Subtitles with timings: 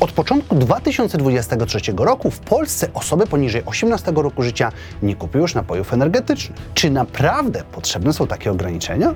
[0.00, 4.72] Od początku 2023 roku w Polsce osoby poniżej 18 roku życia
[5.02, 6.58] nie kupują już napojów energetycznych.
[6.74, 9.14] Czy naprawdę potrzebne są takie ograniczenia?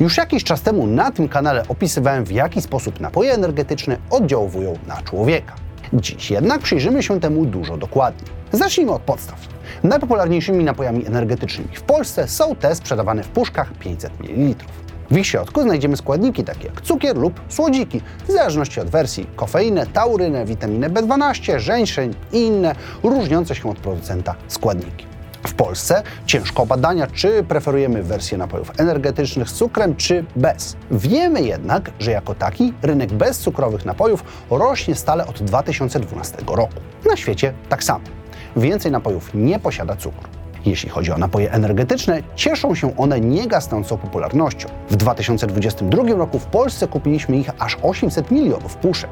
[0.00, 5.02] Już jakiś czas temu na tym kanale opisywałem, w jaki sposób napoje energetyczne oddziałują na
[5.02, 5.54] człowieka.
[5.92, 8.30] Dziś jednak przyjrzymy się temu dużo dokładniej.
[8.52, 9.38] Zacznijmy od podstaw.
[9.82, 14.54] Najpopularniejszymi napojami energetycznymi w Polsce są te sprzedawane w puszkach 500 ml.
[15.10, 19.86] W ich środku znajdziemy składniki takie jak cukier lub słodziki, w zależności od wersji kofeinę,
[19.86, 25.06] taurynę, witaminę B12, żeńszeń i inne różniące się od producenta składniki.
[25.46, 30.76] W Polsce ciężko badania, czy preferujemy wersje napojów energetycznych z cukrem, czy bez.
[30.90, 36.80] Wiemy jednak, że jako taki rynek bezcukrowych napojów rośnie stale od 2012 roku.
[37.10, 38.04] Na świecie tak samo.
[38.56, 40.28] Więcej napojów nie posiada cukru.
[40.66, 44.68] Jeśli chodzi o napoje energetyczne, cieszą się one niegasnącą popularnością.
[44.90, 49.10] W 2022 roku w Polsce kupiliśmy ich aż 800 milionów puszek.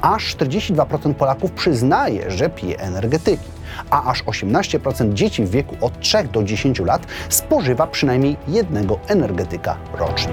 [0.00, 3.48] Aż 42% Polaków przyznaje, że pije energetyki,
[3.90, 9.76] a aż 18% dzieci w wieku od 3 do 10 lat spożywa przynajmniej jednego energetyka
[9.98, 10.32] rocznie.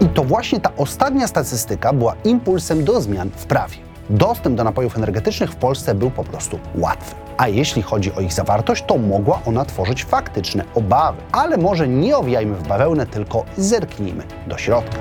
[0.00, 3.76] I to właśnie ta ostatnia statystyka była impulsem do zmian w prawie.
[4.10, 7.27] Dostęp do napojów energetycznych w Polsce był po prostu łatwy.
[7.38, 11.22] A jeśli chodzi o ich zawartość, to mogła ona tworzyć faktyczne obawy.
[11.32, 14.98] Ale może nie owijajmy w bawełnę, tylko zerknijmy do środka.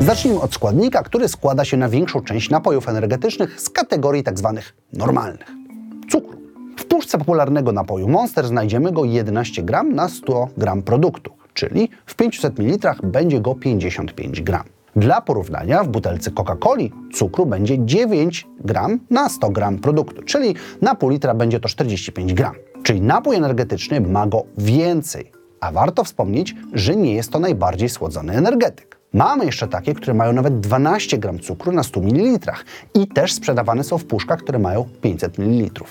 [0.00, 4.60] Zacznijmy od składnika, który składa się na większą część napojów energetycznych z kategorii tzw.
[4.92, 5.52] normalnych
[6.10, 6.38] cukru.
[6.78, 12.14] W puszce popularnego napoju Monster znajdziemy go 11 gram na 100 gram produktu, czyli w
[12.14, 14.75] 500 ml będzie go 55 gram.
[14.96, 20.94] Dla porównania w butelce Coca-Coli cukru będzie 9 gram na 100 gram produktu, czyli na
[20.94, 22.54] pół litra będzie to 45 gram.
[22.82, 25.32] Czyli napój energetyczny ma go więcej.
[25.60, 28.98] A warto wspomnieć, że nie jest to najbardziej słodzony energetyk.
[29.12, 32.52] Mamy jeszcze takie, które mają nawet 12 gram cukru na 100 ml
[32.94, 35.84] i też sprzedawane są w puszkach, które mają 500 ml.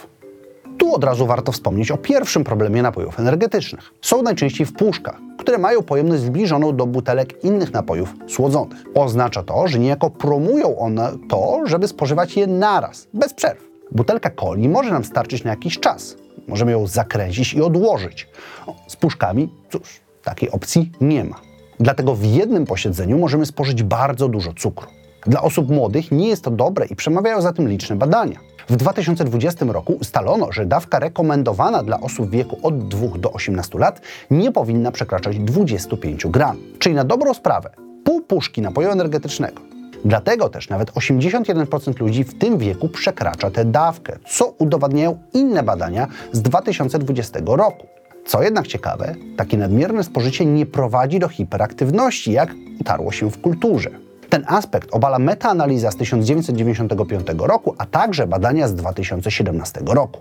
[0.86, 3.92] Tu od razu warto wspomnieć o pierwszym problemie napojów energetycznych.
[4.02, 8.84] Są najczęściej w puszkach, które mają pojemność zbliżoną do butelek innych napojów słodzonych.
[8.96, 13.64] Oznacza to, że niejako promują one to, żeby spożywać je naraz, bez przerw.
[13.92, 16.16] Butelka coli może nam starczyć na jakiś czas.
[16.48, 18.28] Możemy ją zakręcić i odłożyć.
[18.68, 21.36] O, z puszkami, cóż, takiej opcji nie ma.
[21.80, 24.88] Dlatego w jednym posiedzeniu możemy spożyć bardzo dużo cukru.
[25.28, 28.40] Dla osób młodych nie jest to dobre i przemawiają za tym liczne badania.
[28.70, 33.80] W 2020 roku ustalono, że dawka rekomendowana dla osób w wieku od 2 do 18
[33.80, 37.70] lat nie powinna przekraczać 25 gram, czyli na dobrą sprawę
[38.04, 39.62] pół puszki napoju energetycznego.
[40.06, 46.08] Dlatego też nawet 81% ludzi w tym wieku przekracza tę dawkę, co udowadniają inne badania
[46.32, 47.88] z 2020 roku.
[48.26, 52.50] Co jednak ciekawe, takie nadmierne spożycie nie prowadzi do hiperaktywności, jak
[52.82, 54.05] utarło się w kulturze.
[54.36, 60.20] Ten aspekt obala metaanaliza z 1995 roku, a także badania z 2017 roku.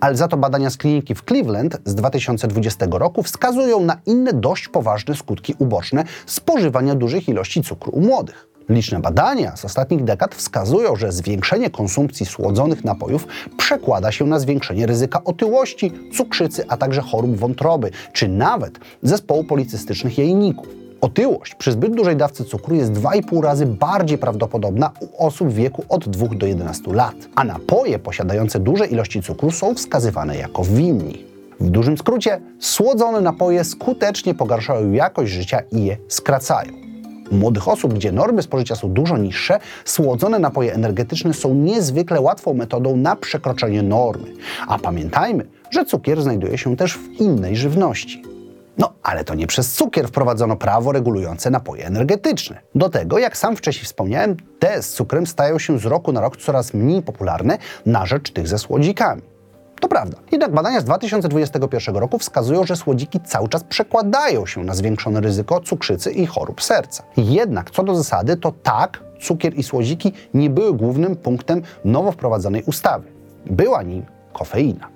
[0.00, 4.68] Ale za to badania z kliniki w Cleveland z 2020 roku wskazują na inne dość
[4.68, 8.48] poważne skutki uboczne spożywania dużych ilości cukru u młodych.
[8.68, 14.86] Liczne badania z ostatnich dekad wskazują, że zwiększenie konsumpcji słodzonych napojów przekłada się na zwiększenie
[14.86, 20.81] ryzyka otyłości, cukrzycy, a także chorób wątroby, czy nawet zespołu policystycznych jajników.
[21.02, 25.84] Otyłość przy zbyt dużej dawce cukru jest 2,5 razy bardziej prawdopodobna u osób w wieku
[25.88, 31.24] od 2 do 11 lat, a napoje posiadające duże ilości cukru są wskazywane jako winni.
[31.60, 36.72] W dużym skrócie, słodzone napoje skutecznie pogarszają jakość życia i je skracają.
[37.30, 42.54] U młodych osób, gdzie normy spożycia są dużo niższe, słodzone napoje energetyczne są niezwykle łatwą
[42.54, 44.28] metodą na przekroczenie normy.
[44.68, 48.31] A pamiętajmy, że cukier znajduje się też w innej żywności.
[48.78, 52.60] No, ale to nie przez cukier wprowadzono prawo regulujące napoje energetyczne.
[52.74, 56.36] Do tego, jak sam wcześniej wspomniałem, te z cukrem stają się z roku na rok
[56.36, 59.22] coraz mniej popularne na rzecz tych ze słodzikami.
[59.80, 60.18] To prawda.
[60.32, 65.60] Jednak badania z 2021 roku wskazują, że słodziki cały czas przekładają się na zwiększone ryzyko
[65.60, 67.02] cukrzycy i chorób serca.
[67.16, 72.62] Jednak co do zasady, to tak, cukier i słodziki nie były głównym punktem nowo wprowadzonej
[72.66, 73.08] ustawy.
[73.46, 74.91] Była nim kofeina.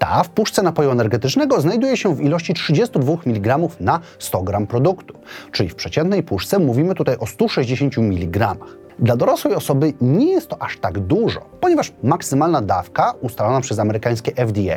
[0.00, 5.14] Ta w puszce napoju energetycznego znajduje się w ilości 32 mg na 100 g produktu,
[5.52, 8.54] czyli w przeciętnej puszce mówimy tutaj o 160 mg.
[8.98, 14.32] Dla dorosłej osoby nie jest to aż tak dużo, ponieważ maksymalna dawka ustalona przez amerykańskie
[14.46, 14.76] FDA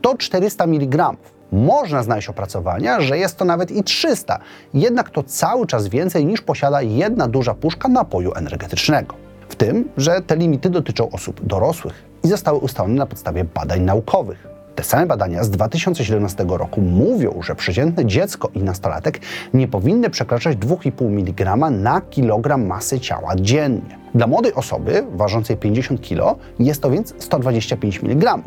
[0.00, 1.10] to 400 mg.
[1.52, 4.38] Można znaleźć opracowania, że jest to nawet i 300,
[4.74, 9.14] jednak to cały czas więcej niż posiada jedna duża puszka napoju energetycznego.
[9.48, 14.53] W tym, że te limity dotyczą osób dorosłych i zostały ustalone na podstawie badań naukowych.
[14.74, 19.20] Te same badania z 2017 roku mówią, że przeciętne dziecko i nastolatek
[19.54, 23.98] nie powinny przekraczać 2,5 mg na kilogram masy ciała dziennie.
[24.14, 28.38] Dla młodej osoby ważącej 50 kg jest to więc 125 mg.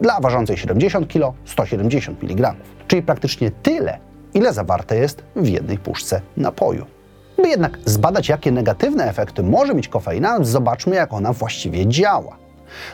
[0.00, 2.54] Dla ważącej 70 kg 170 mg.
[2.88, 3.98] Czyli praktycznie tyle,
[4.34, 6.86] ile zawarte jest w jednej puszce napoju.
[7.36, 12.36] By jednak zbadać, jakie negatywne efekty może mieć kofeina, zobaczmy, jak ona właściwie działa.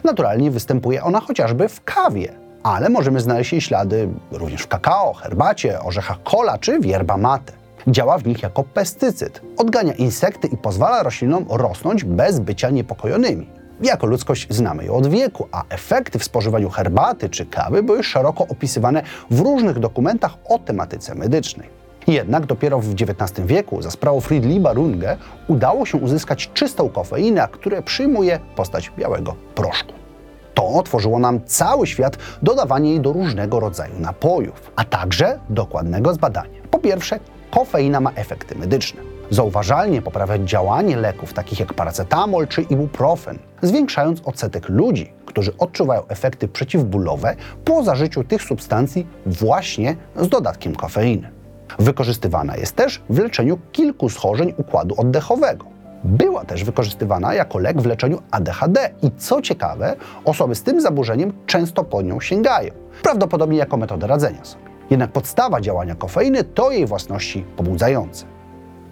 [0.05, 5.81] Naturalnie występuje ona chociażby w kawie, ale możemy znaleźć jej ślady również w kakao, herbacie,
[5.81, 7.53] orzechach kola czy wierba mate.
[7.87, 13.47] Działa w nich jako pestycyd, odgania insekty i pozwala roślinom rosnąć bez bycia niepokojonymi.
[13.83, 18.47] Jako ludzkość znamy ją od wieku, a efekty w spożywaniu herbaty czy kawy były szeroko
[18.49, 21.69] opisywane w różnych dokumentach o tematyce medycznej.
[22.07, 25.17] Jednak dopiero w XIX wieku za sprawą Friedliba Runge
[25.49, 30.00] udało się uzyskać czystą kofeinę, która przyjmuje postać białego proszku.
[30.61, 36.61] To otworzyło nam cały świat dodawania jej do różnego rodzaju napojów, a także dokładnego zbadania.
[36.71, 37.21] Po pierwsze,
[37.51, 39.01] kofeina ma efekty medyczne.
[39.31, 46.49] Zauważalnie poprawia działanie leków takich jak paracetamol czy ibuprofen, zwiększając odsetek ludzi, którzy odczuwają efekty
[46.49, 51.31] przeciwbólowe po zażyciu tych substancji właśnie z dodatkiem kofeiny.
[51.79, 55.80] Wykorzystywana jest też w leczeniu kilku schorzeń układu oddechowego.
[56.05, 61.33] Była też wykorzystywana jako lek w leczeniu ADHD i co ciekawe, osoby z tym zaburzeniem
[61.47, 64.65] często po nią sięgają, prawdopodobnie jako metodę radzenia sobie.
[64.91, 68.27] Jednak podstawa działania kofeiny to jej własności pobudzające.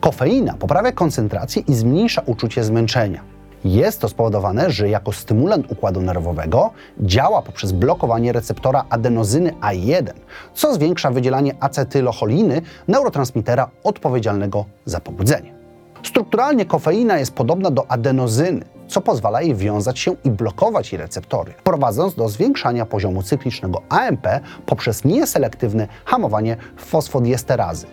[0.00, 3.20] Kofeina poprawia koncentrację i zmniejsza uczucie zmęczenia.
[3.64, 6.70] Jest to spowodowane, że jako stymulant układu nerwowego
[7.00, 10.12] działa poprzez blokowanie receptora adenozyny A1,
[10.54, 15.57] co zwiększa wydzielanie acetylocholiny, neurotransmitera odpowiedzialnego za pobudzenie.
[16.02, 21.54] Strukturalnie kofeina jest podobna do adenozyny, co pozwala jej wiązać się i blokować jej receptory,
[21.64, 24.26] prowadząc do zwiększania poziomu cyklicznego AMP
[24.66, 27.86] poprzez nieselektywne hamowanie fosfodiesterazy.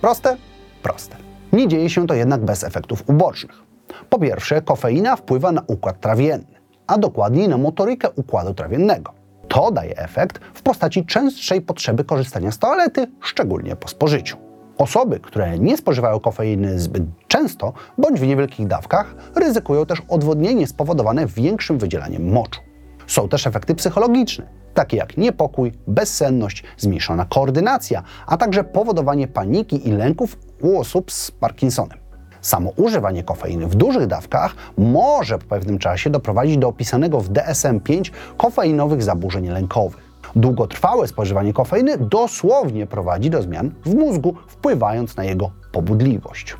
[0.00, 0.36] Proste?
[0.82, 1.16] Proste.
[1.52, 3.62] Nie dzieje się to jednak bez efektów ubocznych.
[4.08, 9.12] Po pierwsze, kofeina wpływa na układ trawienny, a dokładniej na motorykę układu trawiennego.
[9.48, 14.47] To daje efekt w postaci częstszej potrzeby korzystania z toalety, szczególnie po spożyciu.
[14.78, 21.26] Osoby, które nie spożywają kofeiny zbyt często bądź w niewielkich dawkach, ryzykują też odwodnienie spowodowane
[21.26, 22.60] większym wydzielaniem moczu.
[23.06, 29.92] Są też efekty psychologiczne, takie jak niepokój, bezsenność, zmniejszona koordynacja, a także powodowanie paniki i
[29.92, 31.98] lęków u osób z Parkinsonem.
[32.40, 38.10] Samo używanie kofeiny w dużych dawkach może po pewnym czasie doprowadzić do opisanego w DSM-5
[38.36, 40.07] kofeinowych zaburzeń lękowych.
[40.36, 46.56] Długotrwałe spożywanie kofeiny dosłownie prowadzi do zmian w mózgu, wpływając na jego pobudliwość.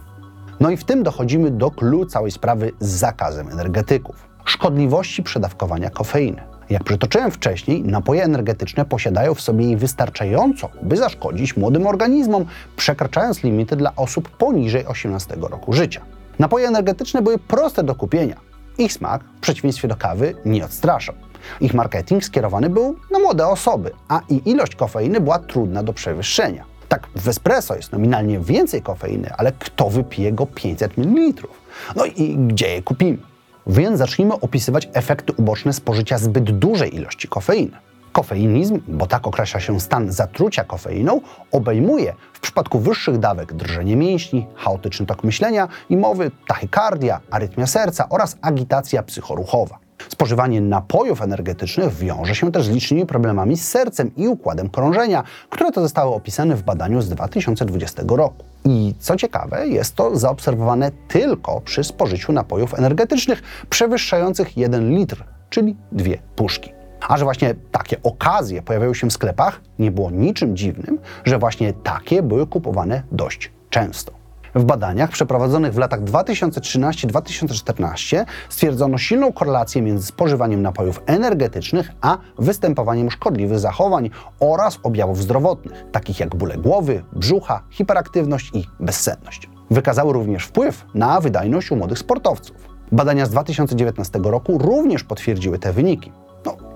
[0.61, 4.29] No i w tym dochodzimy do clue całej sprawy z zakazem energetyków.
[4.45, 6.43] Szkodliwości przedawkowania kofeiny.
[6.71, 12.45] Jak przytoczyłem wcześniej, napoje energetyczne posiadają w sobie jej wystarczająco, by zaszkodzić młodym organizmom,
[12.77, 16.01] przekraczając limity dla osób poniżej 18 roku życia.
[16.39, 18.37] Napoje energetyczne były proste do kupienia.
[18.79, 21.15] Ich smak, w przeciwieństwie do kawy, nie odstraszał.
[21.61, 26.65] Ich marketing skierowany był na młode osoby, a i ilość kofeiny była trudna do przewyższenia.
[26.89, 31.49] Tak, w espresso jest nominalnie więcej kofeiny, ale kto wypije go 500 ml?
[31.97, 33.19] No i gdzie je kupimy?
[33.67, 37.77] Więc zacznijmy opisywać efekty uboczne spożycia zbyt dużej ilości kofeiny.
[38.13, 41.21] Kofeinizm, bo tak określa się stan zatrucia kofeiną,
[41.53, 48.09] obejmuje w przypadku wyższych dawek drżenie mięśni, chaotyczny tok myślenia i mowy, tachykardia, arytmia serca
[48.09, 49.79] oraz agitacja psychoruchowa.
[50.09, 55.73] Spożywanie napojów energetycznych wiąże się też z licznymi problemami z sercem i układem krążenia, które
[55.73, 58.45] to zostały opisane w badaniu z 2020 roku.
[58.65, 65.77] I co ciekawe, jest to zaobserwowane tylko przy spożyciu napojów energetycznych przewyższających 1 litr, czyli
[65.93, 66.73] dwie puszki.
[67.09, 71.73] A że właśnie takie okazje pojawiają się w sklepach, nie było niczym dziwnym, że właśnie
[71.73, 74.18] takie były kupowane dość często.
[74.55, 83.11] W badaniach przeprowadzonych w latach 2013-2014 stwierdzono silną korelację między spożywaniem napojów energetycznych a występowaniem
[83.11, 89.49] szkodliwych zachowań oraz objawów zdrowotnych, takich jak bóle głowy, brzucha, hiperaktywność i bezsenność.
[89.71, 92.57] Wykazały również wpływ na wydajność u młodych sportowców.
[92.93, 96.13] Badania z 2019 roku również potwierdziły te wyniki.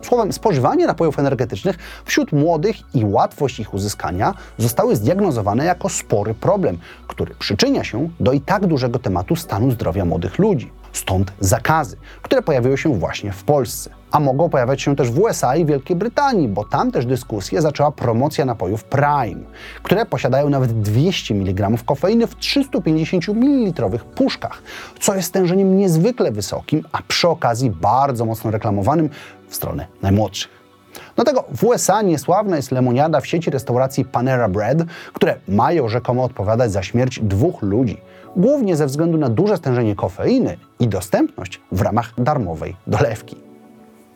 [0.02, 6.78] Słowem, spożywanie napojów energetycznych wśród młodych i łatwość ich uzyskania zostały zdiagnozowane jako spory problem,
[7.06, 10.70] który przyczynia się do i tak dużego tematu stanu zdrowia młodych ludzi.
[10.92, 13.90] Stąd zakazy, które pojawiły się właśnie w Polsce.
[14.10, 17.90] A mogą pojawiać się też w USA i Wielkiej Brytanii, bo tam też dyskusję zaczęła
[17.90, 19.40] promocja napojów Prime,
[19.82, 24.62] które posiadają nawet 200 mg kofeiny w 350 ml puszkach,
[25.00, 29.10] co jest stężeniem niezwykle wysokim, a przy okazji bardzo mocno reklamowanym
[29.48, 30.62] w stronę najmłodszych.
[31.16, 34.78] Do tego w USA niesławna jest lemoniada w sieci restauracji Panera Bread,
[35.12, 38.00] które mają rzekomo odpowiadać za śmierć dwóch ludzi,
[38.36, 43.36] głównie ze względu na duże stężenie kofeiny i dostępność w ramach darmowej dolewki.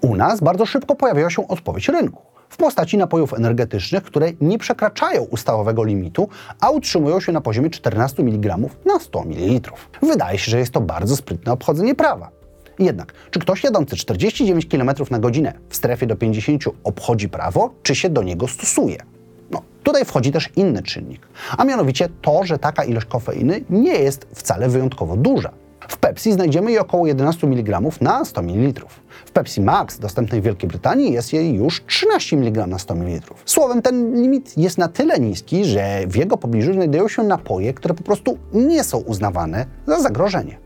[0.00, 5.22] U nas bardzo szybko pojawiła się odpowiedź rynku w postaci napojów energetycznych, które nie przekraczają
[5.22, 6.28] ustawowego limitu,
[6.60, 9.70] a utrzymują się na poziomie 14 mg na 100 ml.
[10.02, 12.30] Wydaje się, że jest to bardzo sprytne obchodzenie prawa.
[12.78, 17.94] Jednak, czy ktoś jadący 49 km na godzinę w strefie do 50 obchodzi prawo, czy
[17.94, 19.15] się do niego stosuje?
[19.96, 24.68] Tutaj wchodzi też inny czynnik, a mianowicie to, że taka ilość kofeiny nie jest wcale
[24.68, 25.50] wyjątkowo duża.
[25.88, 28.80] W Pepsi znajdziemy jej około 11 mg na 100 ml.
[29.26, 33.34] W Pepsi Max, dostępnej w Wielkiej Brytanii, jest jej już 13 mg na 100 ml.
[33.44, 37.94] Słowem, ten limit jest na tyle niski, że w jego pobliżu znajdują się napoje, które
[37.94, 40.58] po prostu nie są uznawane za zagrożenie.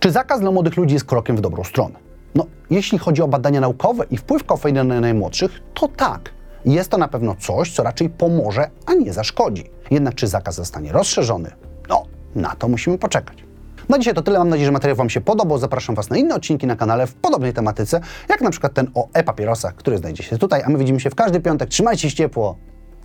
[0.00, 1.94] Czy zakaz dla młodych ludzi jest krokiem w dobrą stronę?
[2.34, 6.35] No, jeśli chodzi o badania naukowe i wpływ kofeiny na najmłodszych, to tak.
[6.66, 9.64] Jest to na pewno coś, co raczej pomoże, a nie zaszkodzi.
[9.90, 11.50] Jednak czy zakaz zostanie rozszerzony?
[11.88, 12.02] No,
[12.34, 13.44] na to musimy poczekać.
[13.88, 14.38] Na dzisiaj to tyle.
[14.38, 15.58] Mam nadzieję, że materiał Wam się podobał.
[15.58, 19.08] Zapraszam Was na inne odcinki na kanale w podobnej tematyce, jak na przykład ten o
[19.12, 20.62] e-papierosach, który znajdzie się tutaj.
[20.62, 21.68] A my widzimy się w każdy piątek.
[21.68, 22.56] Trzymajcie się ciepło.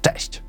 [0.01, 0.43] Cześć!